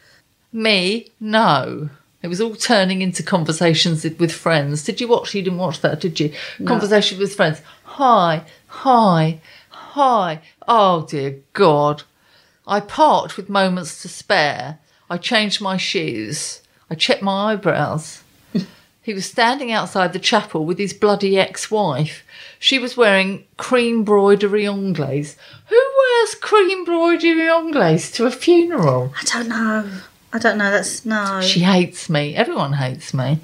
[0.53, 1.88] Me, no.
[2.22, 4.84] It was all turning into conversations with friends.
[4.84, 5.34] Did you watch?
[5.34, 6.34] You didn't watch that, did you?
[6.66, 7.62] Conversation with friends.
[7.84, 10.43] Hi, hi, hi.
[10.68, 12.03] Oh dear God.
[12.66, 14.78] I parked with moments to spare.
[15.09, 16.61] I changed my shoes.
[16.91, 18.22] I checked my eyebrows.
[19.03, 22.22] He was standing outside the chapel with his bloody ex wife.
[22.59, 25.36] She was wearing cream broderie anglaise.
[25.68, 29.12] Who wears cream broderie anglaise to a funeral?
[29.18, 29.90] I don't know.
[30.32, 30.70] I don't know.
[30.70, 31.40] That's no.
[31.40, 32.36] She hates me.
[32.36, 33.38] Everyone hates me.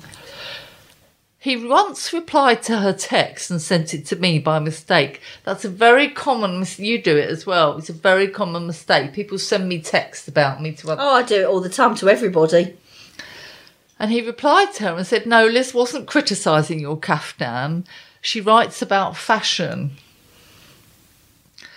[1.39, 5.21] He once replied to her text and sent it to me by mistake.
[5.45, 6.59] That's a very common.
[6.59, 7.79] mis- You do it as well.
[7.79, 9.13] It's a very common mistake.
[9.13, 11.03] People send me texts about me to other.
[11.03, 12.77] oh, I do it all the time to everybody.
[13.99, 17.85] And he replied to her and said, "No, Liz wasn't criticising your kaftan.
[18.21, 19.97] She writes about fashion."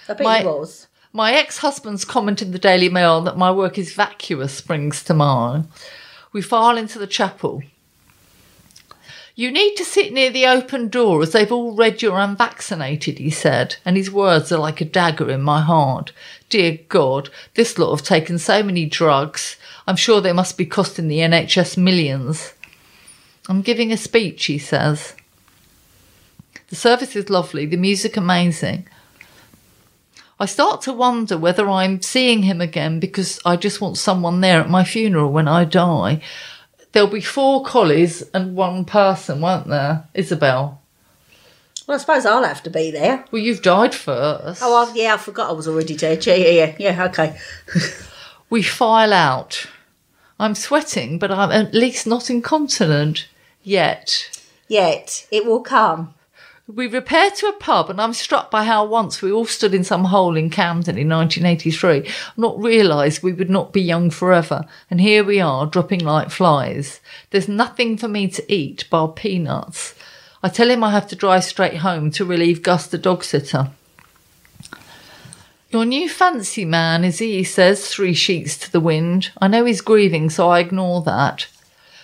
[0.08, 0.88] I bet My- was.
[1.12, 5.68] My ex-husband's comment in the Daily Mail that my work is vacuous springs to mind.
[6.32, 7.64] We file into the chapel.
[9.34, 13.32] You need to sit near the open door as they've all read you're unvaccinated, he
[13.32, 16.12] said, and his words are like a dagger in my heart.
[16.50, 19.56] Dear God, this lot have taken so many drugs.
[19.90, 22.54] I'm sure they must be costing the NHS millions.
[23.48, 25.16] I'm giving a speech, he says.
[26.68, 28.88] The service is lovely, the music amazing.
[30.40, 34.62] I start to wonder whether I'm seeing him again because I just want someone there
[34.62, 36.22] at my funeral when I die.
[36.92, 40.84] There'll be four collies and one person, won't there, Isabel?
[41.88, 43.26] Well, I suppose I'll have to be there.
[43.32, 44.62] Well, you've died first.
[44.64, 46.24] Oh, I, yeah, I forgot I was already dead.
[46.28, 46.76] Yeah, yeah, yeah.
[46.78, 47.40] Yeah, okay.
[48.50, 49.68] We file out.
[50.40, 53.28] I'm sweating, but I'm at least not incontinent
[53.62, 54.30] yet.
[54.70, 56.14] Yet, it will come.
[56.74, 59.84] We repair to a pub, and I'm struck by how once we all stood in
[59.84, 64.66] some hole in Camden in 1983, not realised we would not be young forever.
[64.90, 67.02] And here we are, dropping like flies.
[67.32, 69.96] There's nothing for me to eat bar peanuts.
[70.44, 73.72] I tell him I have to drive straight home to relieve Gus the dog sitter.
[75.70, 77.38] Your new fancy man, is he?
[77.38, 79.32] He says, three sheets to the wind.
[79.40, 81.48] I know he's grieving, so I ignore that.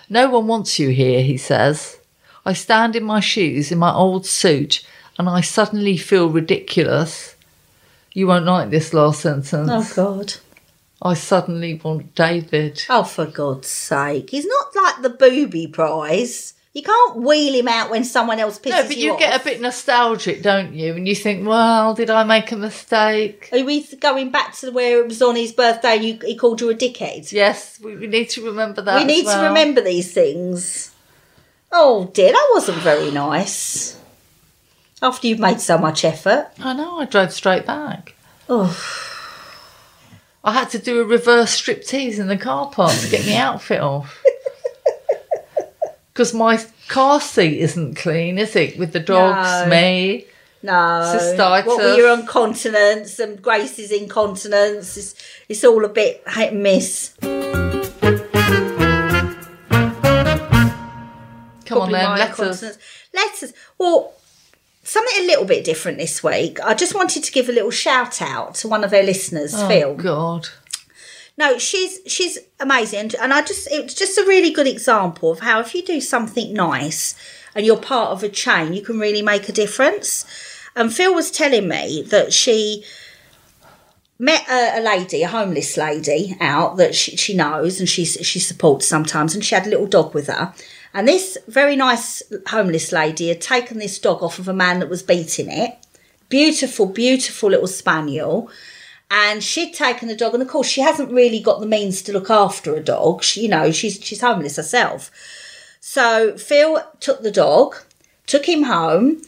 [0.09, 1.97] No one wants you here, he says.
[2.45, 4.85] I stand in my shoes in my old suit
[5.17, 7.35] and I suddenly feel ridiculous.
[8.13, 9.69] You won't like this last sentence.
[9.69, 10.35] Oh, God.
[11.01, 12.83] I suddenly want David.
[12.89, 14.29] Oh, for God's sake.
[14.29, 16.53] He's not like the booby prize.
[16.75, 18.83] You can't wheel him out when someone else pisses you off.
[18.83, 19.19] No, but you off.
[19.19, 20.93] get a bit nostalgic, don't you?
[20.93, 23.47] And you think, well, did I make a mistake?
[23.53, 26.59] Are we going back to where it was on his birthday and you, he called
[26.59, 27.31] you a dickhead?
[27.31, 28.97] Yes, we, we need to remember that.
[28.97, 30.93] we need to remember these things.
[31.71, 33.97] Oh, dear, that wasn't very nice.
[35.01, 36.49] After you've made so much effort.
[36.59, 38.15] I know, I drove straight back.
[38.49, 38.77] Oh,
[40.43, 43.79] I had to do a reverse striptease in the car park to get my outfit
[43.79, 44.21] off.
[46.15, 48.79] Because my car seat isn't clean, is it?
[48.79, 49.69] With the dogs, No.
[49.69, 50.25] me.
[50.63, 50.71] no.
[50.71, 51.65] Cystitis.
[51.65, 54.95] What were your incontinence and Grace's incontinence?
[54.95, 55.13] It's,
[55.49, 57.13] it's all a bit hit and miss.
[57.19, 57.31] Come
[61.81, 62.39] on Probably then, my let us.
[62.39, 62.77] incontinence.
[63.13, 63.53] Letters.
[63.77, 64.13] Well,
[64.83, 66.61] something a little bit different this week.
[66.63, 69.67] I just wanted to give a little shout out to one of our listeners, Oh,
[69.67, 69.95] Phil.
[69.95, 70.47] God.
[71.37, 75.59] No, she's she's amazing, and, I just it's just a really good example of how
[75.59, 77.13] if you do something nice
[77.53, 80.25] and you're part of a chain, you can really make a difference.
[80.75, 82.85] And Phil was telling me that she
[84.17, 88.39] met a, a lady, a homeless lady, out that she, she knows and she she
[88.39, 90.53] supports sometimes, and she had a little dog with her.
[90.93, 94.89] And this very nice homeless lady had taken this dog off of a man that
[94.89, 95.77] was beating it.
[96.29, 98.49] Beautiful, beautiful little spaniel
[99.09, 102.13] and she'd taken the dog and of course she hasn't really got the means to
[102.13, 103.23] look after a dog.
[103.23, 105.11] She, you know she's she's homeless herself.
[105.79, 107.75] So phil took the dog
[108.25, 109.21] took him home.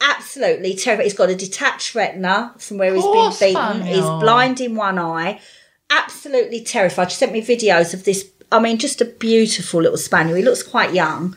[0.00, 3.82] Absolutely terrified he's got a detached retina from where he's been beaten.
[3.82, 5.40] he's blind in one eye.
[5.90, 7.10] Absolutely terrified.
[7.10, 10.36] She sent me videos of this i mean just a beautiful little spaniel.
[10.36, 11.36] He looks quite young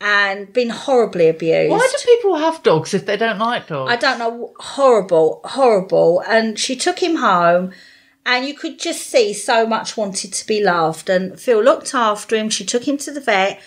[0.00, 3.90] and been horribly abused Why do people have dogs if they don't like dogs?
[3.90, 6.22] I don't know, horrible, horrible.
[6.26, 7.72] And she took him home,
[8.24, 11.08] and you could just see so much wanted to be loved.
[11.08, 12.50] And Phil looked after him.
[12.50, 13.60] She took him to the vet,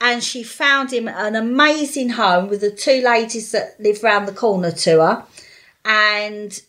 [0.00, 4.32] and she found him an amazing home with the two ladies that live round the
[4.32, 5.24] corner to her.
[5.84, 6.60] And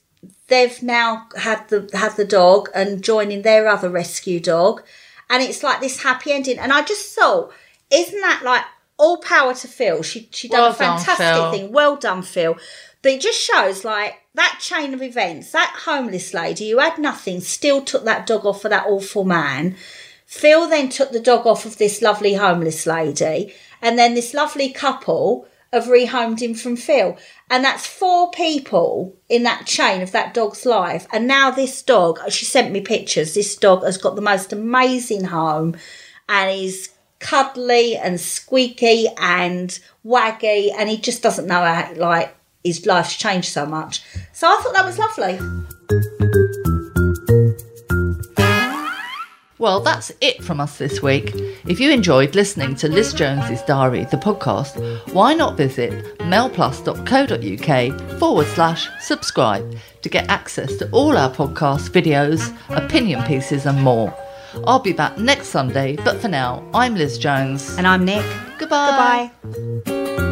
[0.48, 4.82] they've now had the had the dog and joining their other rescue dog,
[5.30, 6.58] and it's like this happy ending.
[6.58, 7.54] And I just thought,
[7.92, 8.64] isn't that like
[8.98, 10.04] all power to Phil?
[10.04, 11.52] She she done Well a fantastic Phil.
[11.52, 11.72] thing.
[11.72, 12.58] Well done, Phil.
[13.02, 15.52] But it just shows like that chain of events.
[15.52, 19.76] That homeless lady who had nothing still took that dog off of that awful man.
[20.26, 24.72] Phil then took the dog off of this lovely homeless lady, and then this lovely
[24.72, 27.18] couple have rehomed him from Phil.
[27.50, 31.06] And that's four people in that chain of that dog's life.
[31.12, 33.34] And now this dog, she sent me pictures.
[33.34, 35.76] This dog has got the most amazing home
[36.28, 36.90] and he's
[37.20, 43.50] cuddly and squeaky and waggy, and he just doesn't know how like his life's changed
[43.50, 44.04] so much.
[44.34, 45.40] So I thought that was lovely.
[49.58, 51.32] Well, that's it from us this week.
[51.66, 54.76] If you enjoyed listening to Liz Jones's Diary, the podcast,
[55.14, 62.54] why not visit mailplus.co.uk forward slash subscribe to get access to all our podcasts, videos,
[62.70, 64.14] opinion pieces, and more.
[64.66, 67.78] I'll be back next Sunday, but for now, I'm Liz Jones.
[67.78, 68.26] And I'm Nick.
[68.58, 69.32] Goodbye.
[69.42, 70.25] Goodbye.